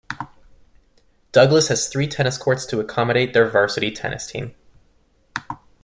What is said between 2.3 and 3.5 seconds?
courts to accommodate their